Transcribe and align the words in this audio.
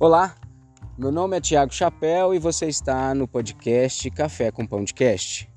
Olá, 0.00 0.36
meu 0.96 1.10
nome 1.10 1.36
é 1.36 1.40
Tiago 1.40 1.74
Chapéu 1.74 2.32
e 2.32 2.38
você 2.38 2.66
está 2.66 3.12
no 3.16 3.26
podcast 3.26 4.08
Café 4.12 4.52
com 4.52 4.64
Pão 4.64 4.84
de 4.84 4.94
Cast. 4.94 5.50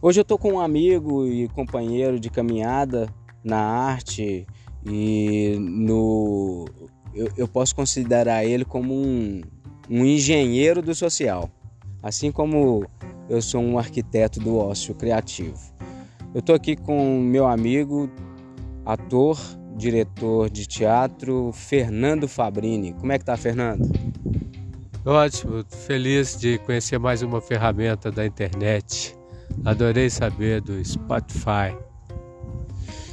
Hoje 0.00 0.20
eu 0.20 0.22
estou 0.22 0.38
com 0.38 0.52
um 0.52 0.60
amigo 0.60 1.26
e 1.26 1.48
companheiro 1.48 2.20
de 2.20 2.30
caminhada 2.30 3.12
na 3.42 3.58
arte 3.58 4.46
e 4.86 5.56
no 5.58 6.64
eu, 7.12 7.28
eu 7.36 7.48
posso 7.48 7.74
considerar 7.74 8.44
ele 8.44 8.64
como 8.64 8.94
um, 8.94 9.40
um 9.90 10.04
engenheiro 10.04 10.80
do 10.80 10.94
social, 10.94 11.50
assim 12.04 12.30
como 12.30 12.86
eu 13.28 13.42
sou 13.42 13.60
um 13.60 13.80
arquiteto 13.80 14.38
do 14.38 14.58
ócio 14.58 14.94
criativo. 14.94 15.58
Eu 16.32 16.38
estou 16.38 16.54
aqui 16.54 16.76
com 16.76 17.18
meu 17.18 17.48
amigo, 17.48 18.08
ator, 18.86 19.40
diretor 19.80 20.50
de 20.50 20.66
teatro 20.66 21.50
Fernando 21.52 22.28
Fabrini. 22.28 22.92
Como 22.92 23.10
é 23.10 23.18
que 23.18 23.24
tá, 23.24 23.36
Fernando? 23.36 23.90
Ótimo, 25.04 25.64
feliz 25.86 26.38
de 26.38 26.58
conhecer 26.58 26.98
mais 26.98 27.22
uma 27.22 27.40
ferramenta 27.40 28.12
da 28.12 28.24
internet. 28.24 29.16
Adorei 29.64 30.10
saber 30.10 30.60
do 30.60 30.84
Spotify. 30.84 31.74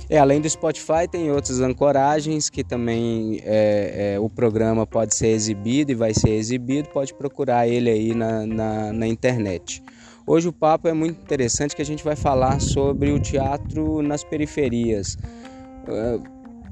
É, 0.10 0.18
além 0.18 0.40
do 0.40 0.50
Spotify, 0.50 1.08
tem 1.10 1.32
outras 1.32 1.60
ancoragens 1.60 2.50
que 2.50 2.64
também 2.64 3.42
é, 3.44 4.14
é, 4.16 4.20
o 4.20 4.30
programa 4.30 4.86
pode 4.86 5.16
ser 5.16 5.28
exibido 5.28 5.92
e 5.92 5.96
vai 5.96 6.14
ser 6.14 6.32
exibido. 6.32 6.90
Pode 6.90 7.14
procurar 7.14 7.68
ele 7.68 7.90
aí 7.90 8.14
na, 8.14 8.46
na, 8.46 8.94
na 8.94 9.08
internet. 9.08 9.82
Hoje 10.26 10.48
o 10.48 10.54
papo 10.54 10.90
é 10.90 10.94
muito 10.94 11.22
interessante 11.22 11.76
que 11.76 11.82
a 11.82 11.86
gente 11.86 12.04
vai 12.04 12.16
falar 12.16 12.60
sobre 12.60 13.12
o 13.12 13.20
teatro 13.20 14.02
nas 14.02 14.26
periferias. 14.26 15.18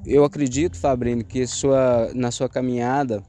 Eu 0.05 0.23
acredito, 0.23 0.77
Fabrício, 0.77 1.25
que 1.25 1.47
sua, 1.47 2.11
na 2.13 2.29
sua 2.29 2.47
caminhada 2.47 3.23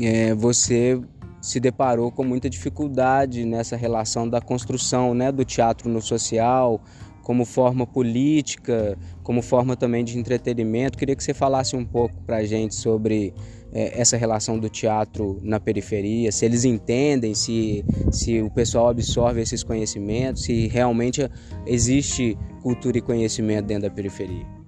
é, 0.00 0.34
você 0.34 1.00
se 1.40 1.58
deparou 1.58 2.10
com 2.10 2.24
muita 2.24 2.48
dificuldade 2.48 3.44
nessa 3.44 3.76
relação 3.76 4.28
da 4.28 4.40
construção 4.40 5.14
né, 5.14 5.30
do 5.32 5.44
teatro 5.44 5.88
no 5.88 6.00
social, 6.00 6.80
como 7.22 7.44
forma 7.44 7.86
política, 7.86 8.98
como 9.22 9.42
forma 9.42 9.76
também 9.76 10.04
de 10.04 10.18
entretenimento. 10.18 10.98
Queria 10.98 11.14
que 11.14 11.22
você 11.22 11.34
falasse 11.34 11.76
um 11.76 11.84
pouco 11.84 12.14
para 12.22 12.38
a 12.38 12.44
gente 12.44 12.74
sobre 12.74 13.34
é, 13.72 14.00
essa 14.00 14.16
relação 14.16 14.58
do 14.58 14.68
teatro 14.68 15.38
na 15.42 15.60
periferia, 15.60 16.32
se 16.32 16.44
eles 16.44 16.64
entendem, 16.64 17.34
se, 17.34 17.84
se 18.10 18.40
o 18.40 18.50
pessoal 18.50 18.88
absorve 18.88 19.40
esses 19.40 19.62
conhecimentos, 19.62 20.44
se 20.44 20.66
realmente 20.68 21.28
existe 21.66 22.36
cultura 22.62 22.98
e 22.98 23.00
conhecimento 23.00 23.66
dentro 23.66 23.88
da 23.88 23.94
periferia. 23.94 24.59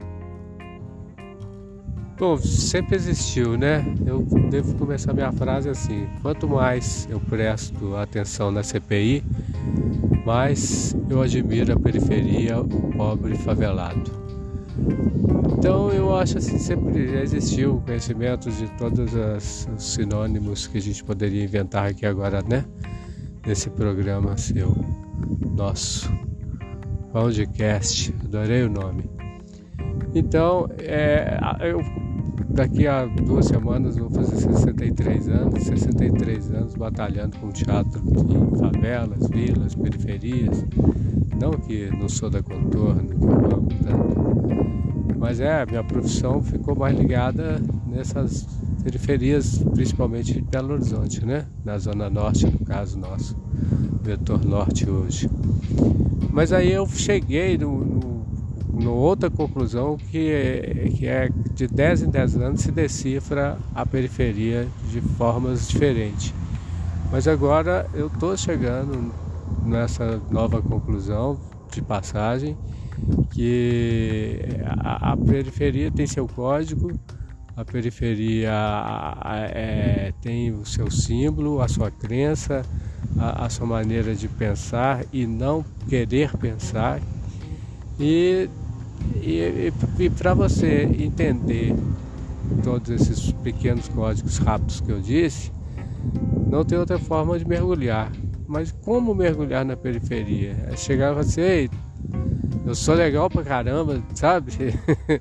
Bom, 2.22 2.36
sempre 2.38 2.94
existiu, 2.94 3.58
né? 3.58 3.84
Eu 4.06 4.22
devo 4.48 4.76
começar 4.76 5.12
minha 5.12 5.32
frase 5.32 5.68
assim: 5.68 6.06
quanto 6.22 6.46
mais 6.48 7.08
eu 7.10 7.18
presto 7.18 7.96
atenção 7.96 8.48
na 8.52 8.62
CPI, 8.62 9.24
mais 10.24 10.94
eu 11.10 11.20
admiro 11.20 11.72
a 11.72 11.80
periferia, 11.80 12.60
o 12.60 12.92
pobre 12.92 13.34
favelado. 13.38 14.08
Então 15.58 15.90
eu 15.90 16.14
acho 16.14 16.38
assim, 16.38 16.60
sempre 16.60 17.08
já 17.08 17.22
existiu 17.22 17.82
conhecimento 17.84 18.48
de 18.52 18.70
todos 18.78 19.12
os 19.14 19.66
sinônimos 19.76 20.68
que 20.68 20.78
a 20.78 20.80
gente 20.80 21.02
poderia 21.02 21.42
inventar 21.42 21.90
aqui 21.90 22.06
agora, 22.06 22.40
né? 22.48 22.64
Nesse 23.44 23.68
programa 23.68 24.36
seu, 24.36 24.76
nosso. 25.56 26.08
Podcast, 27.12 28.14
adorei 28.24 28.62
o 28.62 28.70
nome. 28.70 29.10
Então, 30.14 30.68
é, 30.78 31.38
eu 31.60 31.82
daqui 32.50 32.86
a 32.86 33.06
duas 33.06 33.46
semanas 33.46 33.96
vou 33.96 34.10
fazer 34.10 34.36
63 34.36 35.28
anos, 35.28 35.62
63 35.64 36.50
anos 36.52 36.74
batalhando 36.74 37.36
com 37.38 37.48
teatro 37.50 38.02
em 38.02 38.58
favelas, 38.58 39.28
vilas, 39.28 39.74
periferias. 39.74 40.64
Não 41.40 41.52
que 41.52 41.90
não 41.96 42.08
sou 42.08 42.30
da 42.30 42.42
contorno, 42.42 43.08
que 43.08 43.14
eu 43.14 43.56
amo 43.56 43.68
tanto. 43.82 45.18
Mas 45.18 45.40
é, 45.40 45.64
minha 45.66 45.84
profissão 45.84 46.42
ficou 46.42 46.74
mais 46.74 46.98
ligada 46.98 47.60
nessas 47.86 48.46
periferias, 48.82 49.58
principalmente 49.72 50.34
de 50.34 50.42
Belo 50.42 50.74
Horizonte, 50.74 51.24
né? 51.24 51.46
Na 51.64 51.78
Zona 51.78 52.10
Norte, 52.10 52.46
no 52.46 52.58
caso 52.64 52.98
nosso, 52.98 53.36
vetor 54.02 54.44
norte 54.44 54.88
hoje. 54.88 55.30
Mas 56.30 56.52
aí 56.52 56.72
eu 56.72 56.86
cheguei 56.88 57.56
no, 57.56 57.84
no 57.84 58.11
outra 58.86 59.30
conclusão 59.30 59.96
que 59.96 60.30
é, 60.30 60.90
que 60.96 61.06
é 61.06 61.28
de 61.54 61.66
10 61.66 62.02
em 62.02 62.10
10 62.10 62.36
anos 62.36 62.60
se 62.62 62.72
decifra 62.72 63.58
a 63.74 63.84
periferia 63.84 64.66
de 64.90 65.00
formas 65.00 65.68
diferentes. 65.68 66.32
Mas 67.10 67.28
agora 67.28 67.86
eu 67.92 68.06
estou 68.06 68.36
chegando 68.36 69.12
nessa 69.64 70.20
nova 70.30 70.62
conclusão 70.62 71.38
de 71.70 71.82
passagem 71.82 72.56
que 73.30 74.40
a, 74.64 75.12
a 75.12 75.16
periferia 75.16 75.90
tem 75.90 76.06
seu 76.06 76.26
código, 76.26 76.92
a 77.54 77.64
periferia 77.64 78.52
é, 79.52 80.12
tem 80.22 80.50
o 80.52 80.64
seu 80.64 80.90
símbolo, 80.90 81.60
a 81.60 81.68
sua 81.68 81.90
crença, 81.90 82.62
a, 83.18 83.44
a 83.46 83.50
sua 83.50 83.66
maneira 83.66 84.14
de 84.14 84.26
pensar 84.28 85.04
e 85.12 85.26
não 85.26 85.64
querer 85.88 86.34
pensar. 86.38 87.00
E 88.00 88.48
e, 89.22 89.38
e, 89.38 89.72
e 89.98 90.10
para 90.10 90.34
você 90.34 90.82
entender 90.98 91.74
todos 92.62 92.90
esses 92.90 93.32
pequenos 93.32 93.88
códigos 93.88 94.38
rápidos 94.38 94.80
que 94.80 94.90
eu 94.90 95.00
disse, 95.00 95.52
não 96.50 96.64
tem 96.64 96.78
outra 96.78 96.98
forma 96.98 97.38
de 97.38 97.46
mergulhar. 97.46 98.10
Mas 98.46 98.70
como 98.70 99.14
mergulhar 99.14 99.64
na 99.64 99.76
periferia? 99.76 100.56
É 100.70 100.76
chegar 100.76 101.06
e 101.06 101.10
falar 101.10 101.20
assim, 101.20 101.68
eu 102.66 102.74
sou 102.74 102.94
legal 102.94 103.30
pra 103.30 103.42
caramba, 103.42 104.02
sabe? 104.14 104.52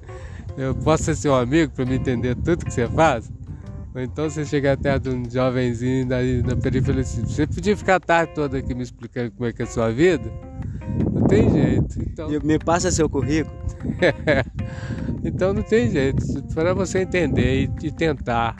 eu 0.58 0.76
posso 0.76 1.06
ser 1.06 1.16
seu 1.16 1.36
amigo 1.36 1.72
para 1.72 1.86
me 1.86 1.96
entender 1.96 2.36
tudo 2.36 2.66
que 2.66 2.74
você 2.74 2.88
faz? 2.88 3.32
Ou 3.94 4.02
então 4.02 4.30
você 4.30 4.46
chega 4.46 4.74
até 4.74 4.98
de 4.98 5.10
um 5.10 5.30
jovenzinho 5.30 6.08
na, 6.08 6.18
na 6.46 6.56
periferia 6.56 7.02
assim, 7.02 7.24
você 7.24 7.46
podia 7.46 7.76
ficar 7.76 7.96
a 7.96 8.00
tarde 8.00 8.34
toda 8.34 8.58
aqui 8.58 8.74
me 8.74 8.84
explicando 8.84 9.32
como 9.32 9.48
é 9.48 9.54
que 9.54 9.62
é 9.62 9.66
a 9.66 9.68
sua 9.68 9.92
vida? 9.92 10.32
Não 11.32 11.50
tem 11.50 11.50
jeito. 11.50 12.02
Então... 12.02 12.30
Me 12.44 12.60
passa 12.60 12.92
seu 12.92 13.10
currículo. 13.10 13.56
então 15.24 15.54
não 15.54 15.64
tem 15.64 15.90
jeito. 15.90 16.26
Para 16.54 16.74
você 16.74 17.00
entender 17.00 17.64
e, 17.64 17.88
e, 17.88 17.92
tentar 17.92 18.58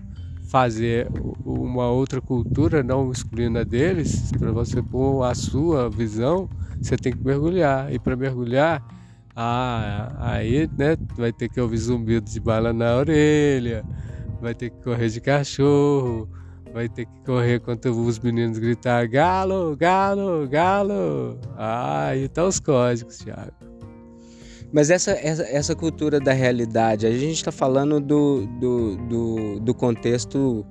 fazer 0.50 1.10
uma 1.46 1.90
outra 1.90 2.22
cultura, 2.22 2.82
não 2.82 3.12
excluindo 3.12 3.60
a 3.60 3.64
deles, 3.64 4.32
para 4.38 4.52
você 4.52 4.82
pôr 4.82 5.24
a 5.24 5.36
sua 5.36 5.90
visão, 5.90 6.50
você 6.82 6.96
tem 6.96 7.12
que 7.12 7.24
mergulhar. 7.24 7.94
E 7.94 8.00
para 8.00 8.16
mergulhar, 8.16 8.82
ah, 9.36 10.14
aí 10.20 10.70
né, 10.78 10.98
vai 11.16 11.34
ter 11.34 11.50
que 11.50 11.60
ouvir 11.60 11.78
zumbido 11.78 12.30
de 12.30 12.40
bala 12.40 12.72
na 12.72 12.96
orelha, 12.96 13.84
vai 14.42 14.54
ter 14.54 14.70
que 14.70 14.82
correr 14.82 15.10
de 15.10 15.20
cachorro 15.20 16.30
vai 16.74 16.90
ter 16.90 17.06
que 17.06 17.22
correr 17.26 17.60
quando 17.60 17.86
os 17.86 18.20
meninos 18.20 18.58
gritar 18.58 19.08
galo, 19.08 19.76
galo, 19.76 20.48
galo. 20.48 21.40
Ah, 21.58 22.16
e 22.16 22.28
tá 22.28 22.46
os 22.46 22.60
códigos, 22.60 23.18
Thiago. 23.18 23.52
Mas 24.74 24.90
essa, 24.90 25.12
essa, 25.12 25.44
essa 25.44 25.76
cultura 25.76 26.20
da 26.20 26.32
realidade, 26.32 27.06
a 27.06 27.12
gente 27.12 27.36
está 27.36 27.52
falando 27.52 28.00
do, 28.00 28.46
do, 28.60 28.96
do, 28.96 29.60
do 29.60 29.74
contexto 29.74 30.66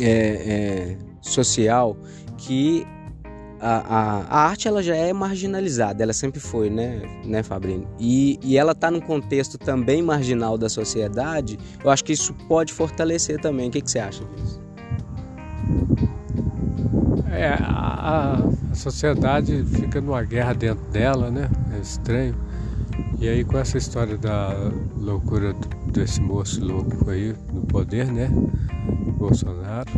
é, 0.00 0.08
é, 0.10 0.98
social 1.22 1.96
que 2.36 2.86
a, 3.58 3.76
a, 3.78 4.20
a, 4.28 4.48
arte 4.48 4.68
ela 4.68 4.82
já 4.82 4.94
é 4.94 5.10
marginalizada, 5.14 6.02
ela 6.02 6.12
sempre 6.12 6.38
foi, 6.38 6.68
né, 6.68 7.00
né 7.24 7.42
Fabrício? 7.42 7.88
E, 7.98 8.38
e 8.42 8.58
ela 8.58 8.72
está 8.72 8.90
num 8.90 9.00
contexto 9.00 9.56
também 9.56 10.02
marginal 10.02 10.58
da 10.58 10.68
sociedade, 10.68 11.58
eu 11.82 11.90
acho 11.90 12.04
que 12.04 12.12
isso 12.12 12.34
pode 12.46 12.74
fortalecer 12.74 13.40
também. 13.40 13.68
O 13.68 13.70
que, 13.70 13.80
que 13.80 13.90
você 13.90 13.98
acha 13.98 14.22
disso? 14.36 14.63
É, 17.30 17.48
a, 17.48 18.38
a, 18.70 18.74
sociedade 18.74 19.64
fica 19.64 20.00
numa 20.00 20.22
guerra 20.22 20.52
dentro 20.52 20.84
dela, 20.90 21.30
né? 21.30 21.48
É 21.74 21.78
estranho. 21.80 22.34
E 23.18 23.28
aí 23.28 23.44
com 23.44 23.58
essa 23.58 23.78
história 23.78 24.16
da 24.16 24.54
loucura 24.96 25.54
desse 25.92 26.20
moço 26.20 26.64
louco 26.64 27.10
aí 27.10 27.34
no 27.52 27.62
poder, 27.62 28.06
né? 28.12 28.28
Bolsonaro, 29.18 29.90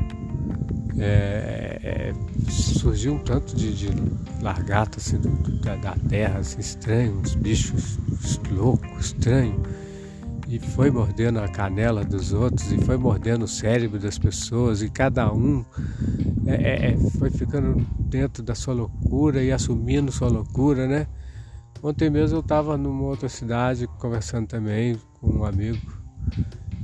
é, 0.98 1.80
é, 1.82 2.14
surgiu 2.50 3.14
um 3.14 3.18
tanto 3.18 3.54
de, 3.56 3.74
de 3.74 3.88
largata 4.40 4.98
assim, 4.98 5.18
do, 5.18 5.30
da, 5.60 5.76
da, 5.76 5.96
terra, 6.08 6.38
assim, 6.38 6.60
estranho, 6.60 7.18
uns 7.18 7.34
bichos 7.34 7.98
loucos, 8.50 9.06
estranhos 9.06 9.60
e 10.48 10.58
foi 10.58 10.90
mordendo 10.90 11.40
a 11.40 11.48
canela 11.48 12.04
dos 12.04 12.32
outros 12.32 12.70
e 12.70 12.78
foi 12.84 12.96
mordendo 12.96 13.44
o 13.44 13.48
cérebro 13.48 13.98
das 13.98 14.18
pessoas 14.18 14.80
e 14.82 14.88
cada 14.88 15.32
um 15.32 15.64
é, 16.46 16.54
é, 16.54 16.90
é, 16.92 16.96
foi 17.18 17.30
ficando 17.30 17.84
dentro 17.98 18.42
da 18.42 18.54
sua 18.54 18.74
loucura 18.74 19.42
e 19.42 19.50
assumindo 19.50 20.12
sua 20.12 20.28
loucura, 20.28 20.86
né? 20.86 21.06
Ontem 21.82 22.08
mesmo 22.08 22.36
eu 22.36 22.40
estava 22.40 22.76
numa 22.76 23.02
outra 23.04 23.28
cidade 23.28 23.86
conversando 23.98 24.46
também 24.46 24.96
com 25.20 25.28
um 25.28 25.44
amigo 25.44 25.78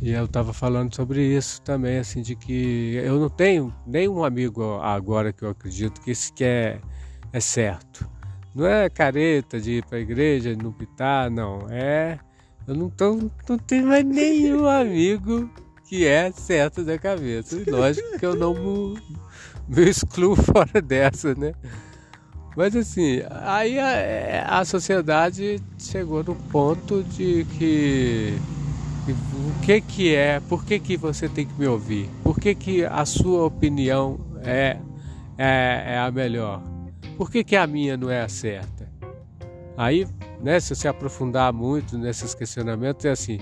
E 0.02 0.10
eu 0.10 0.24
estava 0.24 0.52
falando 0.52 0.94
sobre 0.94 1.22
isso 1.24 1.62
também, 1.62 1.98
assim, 1.98 2.22
de 2.22 2.34
que 2.34 2.94
eu 2.96 3.20
não 3.20 3.28
tenho 3.28 3.72
nenhum 3.86 4.24
amigo 4.24 4.80
agora 4.80 5.32
que 5.32 5.44
eu 5.44 5.50
acredito 5.50 6.00
que 6.00 6.10
isso 6.10 6.32
que 6.34 6.42
é, 6.42 6.80
é 7.32 7.40
certo. 7.40 8.08
Não 8.52 8.66
é 8.66 8.90
careta 8.90 9.60
de 9.60 9.78
ir 9.78 9.84
para 9.84 9.98
a 9.98 10.00
igreja, 10.00 10.56
não 10.60 10.72
pitar, 10.72 11.30
não. 11.30 11.68
É. 11.70 12.18
Eu 12.66 12.74
não, 12.74 12.90
tô, 12.90 13.30
não 13.48 13.58
tenho 13.58 13.86
mais 13.86 14.04
nenhum 14.04 14.66
amigo 14.68 15.50
que 15.84 16.06
é 16.06 16.30
certo 16.32 16.84
da 16.84 16.98
cabeça. 16.98 17.56
E 17.56 17.70
lógico 17.70 18.18
que 18.18 18.24
eu 18.24 18.34
não 18.34 18.54
me, 18.54 19.00
me 19.68 19.90
excluo 19.90 20.34
fora 20.36 20.80
dessa, 20.80 21.34
né? 21.34 21.52
Mas 22.56 22.76
assim, 22.76 23.22
aí 23.30 23.78
a, 23.78 24.60
a 24.60 24.64
sociedade 24.64 25.60
chegou 25.78 26.22
no 26.22 26.34
ponto 26.34 27.02
de 27.02 27.46
que 27.58 28.38
o 29.10 29.60
que 29.62 29.80
que 29.80 30.14
é, 30.14 30.38
por 30.40 30.64
que 30.64 30.78
que 30.78 30.96
você 30.96 31.28
tem 31.28 31.46
que 31.46 31.58
me 31.58 31.66
ouvir? 31.66 32.08
Por 32.22 32.38
que 32.38 32.54
que 32.54 32.84
a 32.84 33.04
sua 33.04 33.44
opinião 33.44 34.20
é, 34.44 34.76
é, 35.36 35.84
é 35.94 35.98
a 35.98 36.10
melhor? 36.10 36.62
Por 37.16 37.30
que 37.30 37.42
que 37.42 37.56
a 37.56 37.66
minha 37.66 37.96
não 37.96 38.10
é 38.10 38.22
a 38.22 38.28
certa? 38.28 38.88
Aí, 39.76 40.06
né, 40.42 40.60
se 40.60 40.74
você 40.74 40.88
aprofundar 40.88 41.52
muito 41.52 41.96
nesses 41.96 42.34
questionamentos, 42.34 43.04
é 43.04 43.10
assim, 43.10 43.38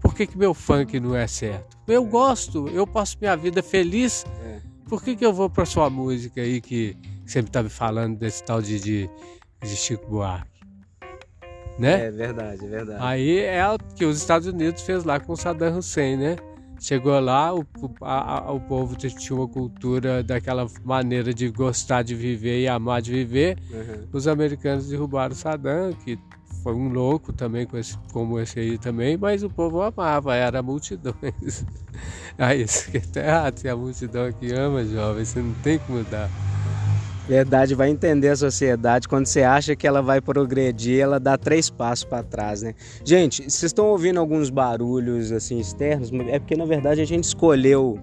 por 0.00 0.14
que 0.14 0.26
que 0.26 0.36
meu 0.36 0.52
funk 0.52 1.00
não 1.00 1.16
é 1.16 1.26
certo? 1.26 1.76
Eu 1.88 2.04
gosto, 2.04 2.68
eu 2.68 2.86
passo 2.86 3.16
minha 3.20 3.36
vida 3.36 3.62
feliz, 3.62 4.24
é. 4.44 4.60
por 4.88 5.02
que 5.02 5.16
que 5.16 5.24
eu 5.24 5.32
vou 5.32 5.48
para 5.48 5.64
sua 5.64 5.88
música 5.88 6.40
aí 6.40 6.60
que 6.60 6.96
sempre 7.24 7.50
tá 7.50 7.62
me 7.62 7.70
falando 7.70 8.18
desse 8.18 8.44
tal 8.44 8.60
de, 8.60 8.78
de, 8.78 9.10
de 9.62 9.76
Chico 9.76 10.06
Buarque? 10.08 10.52
né? 11.78 12.06
É 12.06 12.10
verdade, 12.10 12.64
é 12.64 12.68
verdade. 12.68 12.98
Aí 13.02 13.40
é 13.40 13.66
o 13.68 13.78
que 13.78 14.04
os 14.04 14.18
Estados 14.18 14.46
Unidos 14.46 14.82
fez 14.82 15.04
lá 15.04 15.18
com 15.18 15.34
Saddam 15.34 15.78
Hussein, 15.78 16.16
né? 16.16 16.36
Chegou 16.80 17.18
lá, 17.20 17.54
o, 17.54 17.64
a, 18.00 18.38
a, 18.38 18.52
o 18.52 18.60
povo 18.60 18.96
tinha 18.96 19.36
uma 19.36 19.46
cultura 19.46 20.22
daquela 20.22 20.66
maneira 20.84 21.32
de 21.32 21.48
gostar 21.48 22.02
de 22.02 22.14
viver 22.14 22.60
e 22.60 22.66
amar 22.66 23.00
de 23.00 23.12
viver. 23.12 23.56
Uhum. 23.70 24.08
Os 24.12 24.26
americanos 24.26 24.88
derrubaram 24.88 25.34
Saddam, 25.34 25.92
que 25.92 26.18
foi 26.62 26.74
um 26.74 26.88
louco 26.88 27.32
também, 27.32 27.66
como 28.12 28.38
esse 28.38 28.60
aí 28.60 28.78
também, 28.78 29.16
mas 29.16 29.42
o 29.42 29.50
povo 29.50 29.82
amava, 29.82 30.34
era 30.34 30.62
multidões. 30.62 31.64
Aí 32.38 32.62
isso 32.62 32.90
que 32.90 33.00
tá 33.00 33.20
errado, 33.20 33.58
se 33.58 33.68
a 33.68 33.76
multidão 33.76 34.32
que 34.32 34.52
ama, 34.52 34.84
jovem, 34.84 35.24
você 35.24 35.40
não 35.40 35.52
tem 35.54 35.78
que 35.78 35.92
mudar. 35.92 36.30
Verdade, 37.28 37.74
vai 37.74 37.88
entender 37.88 38.28
a 38.28 38.36
sociedade. 38.36 39.06
Quando 39.06 39.26
você 39.26 39.42
acha 39.42 39.76
que 39.76 39.86
ela 39.86 40.02
vai 40.02 40.20
progredir, 40.20 41.00
ela 41.00 41.20
dá 41.20 41.36
três 41.36 41.70
passos 41.70 42.04
para 42.04 42.22
trás, 42.22 42.62
né? 42.62 42.74
Gente, 43.04 43.42
vocês 43.42 43.64
estão 43.64 43.86
ouvindo 43.86 44.18
alguns 44.18 44.50
barulhos 44.50 45.30
assim 45.30 45.58
externos? 45.58 46.10
É 46.28 46.38
porque 46.38 46.56
na 46.56 46.64
verdade 46.64 47.00
a 47.00 47.04
gente 47.04 47.24
escolheu 47.24 47.98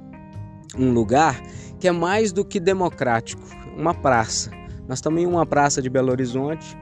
um 0.77 0.91
lugar 0.91 1.41
que 1.79 1.87
é 1.87 1.91
mais 1.91 2.31
do 2.31 2.45
que 2.45 2.59
democrático, 2.59 3.41
uma 3.75 3.93
praça. 3.93 4.51
Nós 4.87 4.99
estamos 4.99 5.21
em 5.21 5.25
uma 5.25 5.45
praça 5.45 5.81
de 5.81 5.89
Belo 5.89 6.11
Horizonte, 6.11 6.77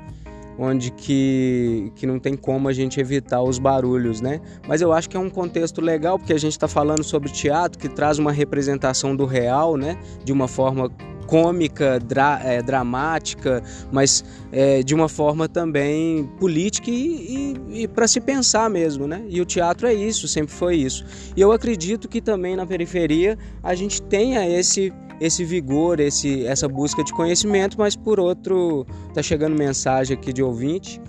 onde 0.58 0.92
que, 0.92 1.92
que 1.96 2.08
não 2.08 2.20
tem 2.20 2.36
como 2.36 2.68
a 2.68 2.74
gente 2.74 3.00
evitar 3.00 3.42
os 3.42 3.60
barulhos, 3.60 4.22
né? 4.22 4.42
Mas 4.68 4.82
eu 4.82 4.92
acho 4.92 5.10
que 5.10 5.16
é 5.16 5.20
um 5.20 5.30
contexto 5.30 5.82
legal 5.82 6.18
porque 6.18 6.34
a 6.34 6.40
gente 6.40 6.54
está 6.54 6.68
falando 6.68 7.04
sobre 7.04 7.30
teatro 7.30 7.78
que 7.78 7.90
traz 7.90 8.18
uma 8.18 8.32
representação 8.32 9.16
do 9.16 9.26
real, 9.26 9.78
né? 9.78 9.98
De 10.24 10.32
uma 10.32 10.48
forma 10.48 10.92
cômica, 11.28 12.00
dra 12.00 12.40
é, 12.44 12.62
dramática, 12.62 13.62
mas 13.92 14.24
é, 14.52 14.82
de 14.82 14.96
uma 14.96 15.10
forma 15.10 15.48
também 15.48 16.26
política 16.40 16.90
e, 16.90 17.54
e, 17.74 17.84
e 17.84 17.88
para 17.88 18.08
se 18.08 18.22
pensar 18.22 18.70
mesmo, 18.70 19.06
né? 19.06 19.24
E 19.28 19.42
o 19.42 19.46
teatro 19.46 19.86
é 19.88 19.94
isso, 19.94 20.28
sempre 20.28 20.54
foi 20.54 20.78
isso. 20.78 21.06
E 21.36 21.42
eu 21.42 21.52
acredito 21.52 22.08
que 22.08 22.22
também 22.22 22.56
na 22.56 22.66
periferia 22.66 23.38
a 23.62 23.76
gente 23.76 24.02
tenha 24.02 24.48
esse 24.50 24.92
esse 25.20 25.44
vigor, 25.44 26.00
esse, 26.00 26.46
essa 26.46 26.68
busca 26.68 27.04
de 27.04 27.14
conhecimento, 27.14 27.78
mas 27.78 27.96
por 27.96 28.20
outro, 28.20 28.86
tá 29.14 29.22
chegando 29.22 29.58
mensagem 29.58 30.16
aqui 30.16 30.32
de 30.32 30.44
ouvinte, 30.44 31.02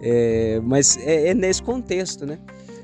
é, 0.00 0.60
mas 0.62 0.96
é, 0.98 1.28
é, 1.28 1.34
nesse 1.34 1.62
contexto, 1.62 2.26
né? 2.26 2.38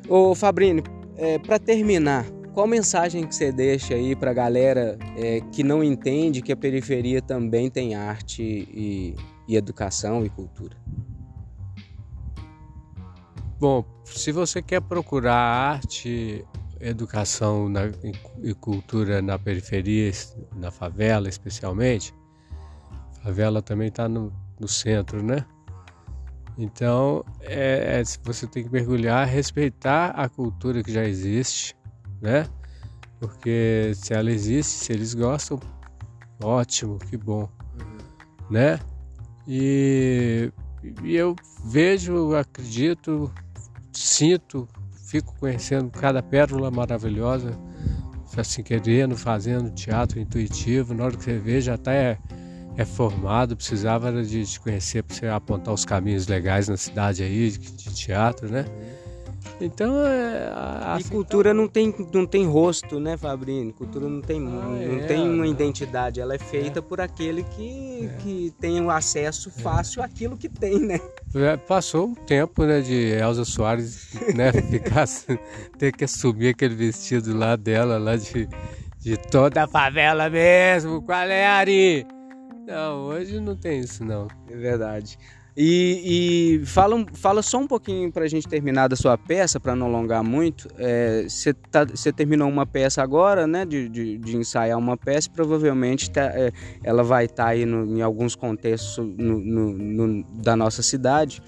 Ô 0.08 0.34
Fabrini, 0.34 0.82
é, 1.16 1.38
para 1.38 1.58
terminar, 1.58 2.24
qual 2.54 2.66
mensagem 2.66 3.26
que 3.26 3.34
você 3.34 3.52
deixa 3.52 3.94
aí 3.94 4.16
para 4.16 4.30
a 4.30 4.34
galera 4.34 4.98
é, 5.16 5.40
que 5.52 5.62
não 5.62 5.82
entende 5.82 6.42
que 6.42 6.52
a 6.52 6.56
periferia 6.56 7.22
também 7.22 7.70
tem 7.70 7.94
arte 7.94 8.42
e, 8.42 9.14
e 9.46 9.56
educação 9.56 10.24
e 10.24 10.28
cultura? 10.28 10.76
Bom, 13.60 13.84
se 14.04 14.30
você 14.30 14.62
quer 14.62 14.80
procurar 14.80 15.34
arte, 15.34 16.44
educação 16.80 17.68
na, 17.68 17.82
e 18.42 18.54
cultura 18.54 19.20
na 19.20 19.38
periferia, 19.38 20.10
na 20.54 20.70
favela 20.70 21.28
especialmente, 21.28 22.14
a 23.18 23.24
favela 23.24 23.60
também 23.60 23.88
está 23.88 24.08
no, 24.08 24.32
no, 24.58 24.68
centro, 24.68 25.22
né? 25.22 25.44
Então, 26.56 27.24
é, 27.40 28.00
é, 28.00 28.02
você 28.22 28.46
tem 28.46 28.64
que 28.64 28.72
mergulhar, 28.72 29.26
respeitar 29.26 30.10
a 30.10 30.28
cultura 30.28 30.82
que 30.82 30.92
já 30.92 31.04
existe, 31.04 31.76
né? 32.20 32.46
Porque 33.20 33.92
se 33.94 34.14
ela 34.14 34.30
existe, 34.30 34.84
se 34.84 34.92
eles 34.92 35.14
gostam, 35.14 35.58
ótimo, 36.42 36.98
que 36.98 37.16
bom, 37.16 37.48
uhum. 37.80 38.50
né? 38.50 38.78
E, 39.46 40.52
e 41.02 41.16
eu 41.16 41.34
vejo, 41.64 42.34
acredito, 42.34 43.32
sinto, 43.92 44.68
fico 45.08 45.34
conhecendo 45.40 45.90
cada 45.90 46.22
pérola 46.22 46.70
maravilhosa, 46.70 47.58
assim 48.36 48.62
querendo, 48.62 49.16
fazendo 49.16 49.70
teatro 49.70 50.20
intuitivo. 50.20 50.92
Na 50.92 51.04
hora 51.04 51.16
que 51.16 51.24
você 51.24 51.38
vê, 51.38 51.60
já 51.62 51.76
está 51.76 51.94
é, 51.94 52.18
é 52.76 52.84
formado, 52.84 53.56
precisava 53.56 54.22
de 54.22 54.44
te 54.44 54.60
conhecer 54.60 55.02
para 55.02 55.16
você 55.16 55.26
apontar 55.26 55.72
os 55.72 55.86
caminhos 55.86 56.26
legais 56.26 56.68
na 56.68 56.76
cidade 56.76 57.22
aí 57.22 57.50
de, 57.50 57.58
de 57.58 57.94
teatro, 57.94 58.50
né? 58.50 58.66
Então 59.60 60.06
é. 60.06 60.52
A, 60.54 60.98
e 61.00 61.04
cultura 61.04 61.52
não 61.52 61.66
tem, 61.66 61.94
não 62.12 62.26
tem 62.26 62.46
rosto, 62.46 63.00
né, 63.00 63.16
Fabrini? 63.16 63.72
Cultura 63.72 64.08
não 64.08 64.20
tem, 64.20 64.38
ah, 64.38 64.40
não 64.40 64.98
é, 65.00 65.06
tem 65.06 65.28
uma 65.28 65.46
identidade. 65.46 66.20
Ela 66.20 66.34
é 66.34 66.38
feita 66.38 66.78
é. 66.78 66.82
por 66.82 67.00
aquele 67.00 67.42
que, 67.42 68.04
é. 68.04 68.22
que 68.22 68.54
tem 68.60 68.80
o 68.80 68.90
acesso 68.90 69.50
fácil 69.50 70.02
àquilo 70.02 70.36
que 70.36 70.48
tem, 70.48 70.78
né? 70.78 71.00
É, 71.34 71.56
passou 71.56 72.06
um 72.08 72.14
tempo, 72.14 72.64
né, 72.64 72.80
de 72.80 72.94
Elza 72.94 73.44
Soares, 73.44 74.14
né, 74.34 74.52
ficar, 74.70 75.06
ter 75.76 75.92
que 75.92 76.04
assumir 76.04 76.48
aquele 76.48 76.74
vestido 76.74 77.36
lá 77.36 77.56
dela, 77.56 77.98
lá 77.98 78.16
de, 78.16 78.48
de 78.98 79.16
toda 79.16 79.64
a 79.64 79.66
favela 79.66 80.30
mesmo. 80.30 81.02
Qual 81.02 81.18
é, 81.18 81.46
Ari? 81.46 82.06
Não, 82.66 83.06
hoje 83.06 83.40
não 83.40 83.56
tem 83.56 83.80
isso, 83.80 84.04
não. 84.04 84.28
É 84.48 84.56
verdade. 84.56 85.18
E, 85.60 86.60
e 86.60 86.66
fala, 86.66 87.04
fala 87.14 87.42
só 87.42 87.58
um 87.58 87.66
pouquinho 87.66 88.12
para 88.12 88.24
a 88.24 88.28
gente 88.28 88.46
terminar 88.46 88.86
da 88.86 88.94
sua 88.94 89.18
peça, 89.18 89.58
para 89.58 89.74
não 89.74 89.88
alongar 89.88 90.22
muito. 90.22 90.68
Você 91.28 91.50
é, 91.50 91.54
tá, 91.68 91.84
terminou 92.14 92.48
uma 92.48 92.64
peça 92.64 93.02
agora, 93.02 93.44
né? 93.44 93.66
De, 93.66 93.88
de, 93.88 94.18
de 94.18 94.36
ensaiar 94.36 94.78
uma 94.78 94.96
peça, 94.96 95.28
provavelmente 95.28 96.12
tá, 96.12 96.26
é, 96.26 96.52
ela 96.84 97.02
vai 97.02 97.24
estar 97.24 97.42
tá 97.42 97.48
aí 97.48 97.66
no, 97.66 97.84
em 97.98 98.00
alguns 98.00 98.36
contextos 98.36 98.98
no, 98.98 99.40
no, 99.40 100.22
da 100.40 100.54
nossa 100.54 100.80
cidade. 100.80 101.42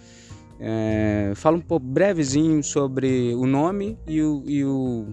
É, 0.59 1.33
fala 1.37 1.57
um 1.57 1.61
pouco 1.61 1.87
brevezinho 1.87 2.65
sobre 2.65 3.33
o 3.37 3.47
nome 3.47 3.97
e 4.09 4.21
o, 4.21 4.43
e 4.45 4.65
o, 4.65 5.07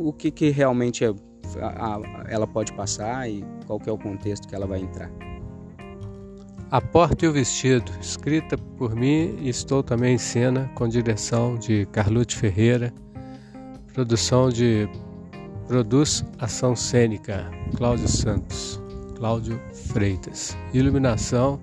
o 0.00 0.12
que, 0.12 0.30
que 0.30 0.50
realmente 0.50 1.02
é, 1.02 1.08
a, 1.62 1.96
a, 1.96 2.24
ela 2.28 2.46
pode 2.46 2.74
passar 2.74 3.26
e 3.26 3.42
qual 3.66 3.80
que 3.80 3.88
é 3.88 3.92
o 3.92 3.96
contexto 3.96 4.46
que 4.46 4.54
ela 4.54 4.66
vai 4.66 4.80
entrar. 4.80 5.10
A 6.70 6.82
Porta 6.82 7.24
e 7.24 7.28
o 7.28 7.32
Vestido, 7.32 7.90
escrita 7.98 8.58
por 8.58 8.94
mim 8.94 9.38
e 9.40 9.48
estou 9.48 9.82
também 9.82 10.16
em 10.16 10.18
cena, 10.18 10.70
com 10.74 10.86
direção 10.86 11.56
de 11.56 11.86
Carlute 11.86 12.36
Ferreira, 12.36 12.92
produção 13.94 14.50
de 14.50 14.86
Produz 15.66 16.22
Ação 16.38 16.76
Cênica, 16.76 17.50
Cláudio 17.74 18.06
Santos, 18.06 18.78
Cláudio 19.16 19.58
Freitas, 19.72 20.58
iluminação 20.74 21.58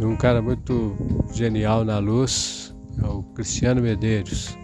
de 0.00 0.04
um 0.04 0.16
cara 0.16 0.42
muito 0.42 0.96
genial 1.32 1.84
na 1.84 2.00
luz, 2.00 2.74
é 3.00 3.06
o 3.06 3.22
Cristiano 3.22 3.80
Medeiros. 3.80 4.58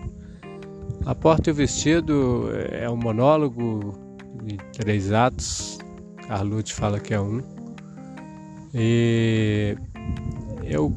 A 1.04 1.14
Porta 1.14 1.48
e 1.48 1.52
o 1.52 1.54
Vestido 1.54 2.48
é 2.72 2.90
um 2.90 2.96
monólogo 2.96 3.96
em 4.44 4.56
três 4.72 5.12
atos, 5.12 5.78
Carlute 6.26 6.75
fala 6.75 6.98
que 6.98 7.14
é 7.14 7.20
um 7.20 7.55
e 8.78 9.75
eu 10.62 10.95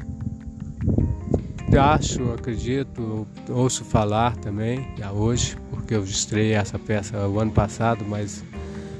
acho, 1.78 2.32
acredito, 2.32 3.26
ouço 3.48 3.84
falar 3.84 4.36
também, 4.36 4.86
já 4.98 5.10
hoje, 5.10 5.56
porque 5.70 5.94
eu 5.94 6.04
estreiei 6.04 6.52
essa 6.52 6.78
peça 6.78 7.26
o 7.26 7.40
ano 7.40 7.52
passado, 7.52 8.04
mas 8.06 8.44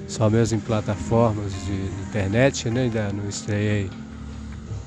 só 0.08 0.30
mesmo 0.30 0.56
em 0.56 0.60
plataformas 0.60 1.52
de, 1.66 1.88
de 1.90 2.02
internet, 2.08 2.70
né? 2.70 2.82
ainda 2.84 3.12
não 3.12 3.28
estreiei 3.28 3.90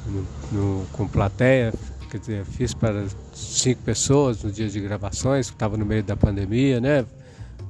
no, 0.08 0.28
no, 0.52 0.86
com 0.88 1.08
plateia, 1.08 1.72
quer 2.10 2.18
dizer, 2.20 2.46
fiz 2.46 2.74
para 2.74 3.06
cinco 3.32 3.84
pessoas 3.84 4.44
no 4.44 4.52
dia 4.52 4.70
de 4.70 4.80
gravações, 4.80 5.50
estava 5.50 5.78
no 5.78 5.86
meio 5.86 6.04
da 6.04 6.18
pandemia, 6.18 6.82
né? 6.82 7.06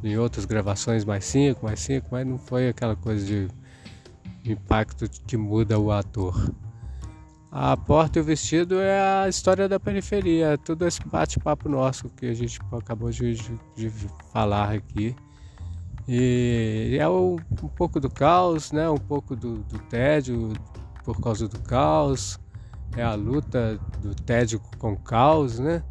Em 0.01 0.17
outras 0.17 0.45
gravações 0.45 1.03
mais 1.03 1.25
cinco, 1.25 1.65
mais 1.65 1.81
cinco, 1.81 2.07
mas 2.11 2.25
não 2.25 2.37
foi 2.37 2.69
aquela 2.69 2.95
coisa 2.95 3.25
de 3.25 3.47
impacto 4.51 5.09
que 5.25 5.37
muda 5.37 5.79
o 5.79 5.91
ator. 5.91 6.51
A 7.51 7.77
porta 7.77 8.17
e 8.17 8.21
o 8.21 8.25
vestido 8.25 8.79
é 8.79 8.99
a 8.99 9.29
história 9.29 9.69
da 9.69 9.79
periferia, 9.79 10.53
é 10.53 10.57
tudo 10.57 10.87
esse 10.87 10.99
bate-papo 11.07 11.69
nosso 11.69 12.09
que 12.09 12.25
a 12.25 12.33
gente 12.33 12.59
acabou 12.71 13.11
de, 13.11 13.35
de, 13.75 13.91
falar 14.31 14.73
aqui. 14.73 15.15
E 16.07 16.97
é 16.99 17.07
um, 17.07 17.35
um, 17.35 17.67
pouco 17.67 17.99
do 17.99 18.09
caos, 18.09 18.71
né? 18.71 18.89
um 18.89 18.97
pouco 18.97 19.35
do, 19.35 19.59
do 19.59 19.77
tédio 19.83 20.51
por 21.03 21.21
causa 21.21 21.47
do 21.47 21.59
caos, 21.59 22.39
é 22.97 23.03
a 23.03 23.13
luta 23.13 23.79
do 24.01 24.15
tédio 24.15 24.59
com 24.79 24.93
o 24.93 24.99
caos, 24.99 25.59
né? 25.59 25.83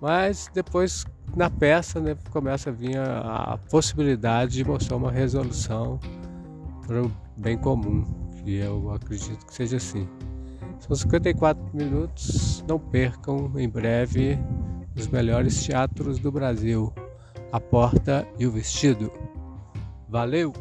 Mas 0.00 0.48
depois 0.54 1.04
na 1.36 1.50
peça 1.50 2.00
né, 2.00 2.16
começa 2.30 2.70
a 2.70 2.72
vir 2.72 2.96
a, 2.96 3.54
a 3.54 3.58
possibilidade 3.58 4.54
de 4.54 4.64
mostrar 4.64 4.96
uma 4.96 5.10
resolução 5.10 5.98
bem 7.40 7.56
comum, 7.56 8.04
que 8.44 8.56
eu 8.56 8.92
acredito 8.92 9.46
que 9.46 9.54
seja 9.54 9.78
assim. 9.78 10.06
São 10.78 10.94
54 10.94 11.62
minutos, 11.72 12.62
não 12.68 12.78
percam 12.78 13.52
em 13.56 13.68
breve 13.68 14.38
os 14.96 15.08
melhores 15.08 15.62
teatros 15.64 16.18
do 16.18 16.30
Brasil. 16.30 16.92
A 17.50 17.58
Porta 17.58 18.26
e 18.38 18.46
o 18.46 18.52
Vestido. 18.52 19.10
Valeu! 20.08 20.52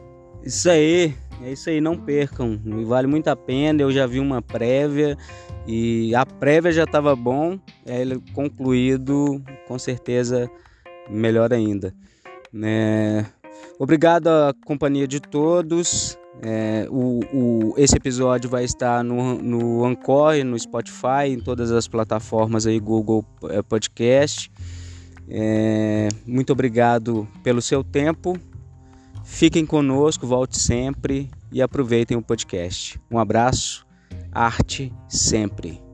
Isso 0.43 0.69
aí, 0.69 1.13
é 1.43 1.51
isso 1.51 1.69
aí, 1.69 1.79
não 1.79 1.97
percam. 1.97 2.59
Vale 2.85 3.07
muito 3.07 3.27
a 3.27 3.35
pena. 3.35 3.81
Eu 3.81 3.91
já 3.91 4.07
vi 4.07 4.19
uma 4.19 4.41
prévia 4.41 5.17
e 5.67 6.15
a 6.15 6.25
prévia 6.25 6.71
já 6.71 6.85
estava 6.85 7.15
bom. 7.15 7.59
É 7.85 8.01
ele 8.01 8.19
concluído, 8.33 9.41
com 9.67 9.77
certeza 9.77 10.49
melhor 11.09 11.53
ainda. 11.53 11.93
É... 12.63 13.25
Obrigado 13.77 14.27
à 14.27 14.53
companhia 14.65 15.07
de 15.07 15.19
todos. 15.19 16.18
É, 16.41 16.87
o, 16.89 17.19
o, 17.33 17.73
esse 17.77 17.97
episódio 17.97 18.49
vai 18.49 18.63
estar 18.63 19.03
no, 19.03 19.35
no 19.41 19.85
Anchor, 19.85 20.43
no 20.45 20.57
Spotify, 20.57 21.27
em 21.27 21.39
todas 21.39 21.71
as 21.71 21.87
plataformas 21.87 22.65
aí, 22.65 22.79
Google 22.79 23.25
é, 23.49 23.61
Podcast. 23.61 24.51
É, 25.27 26.07
muito 26.25 26.53
obrigado 26.53 27.27
pelo 27.43 27.61
seu 27.61 27.83
tempo. 27.83 28.37
Fiquem 29.23 29.65
conosco, 29.65 30.25
volte 30.25 30.57
sempre 30.57 31.29
e 31.51 31.61
aproveitem 31.61 32.17
o 32.17 32.21
podcast. 32.21 32.99
Um 33.11 33.19
abraço, 33.19 33.85
arte 34.31 34.91
sempre. 35.07 35.88